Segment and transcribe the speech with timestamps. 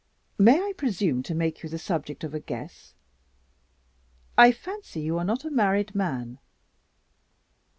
[0.39, 2.95] May I presume to make you the subject of a guess?
[4.35, 6.39] I fancy you are not a married man."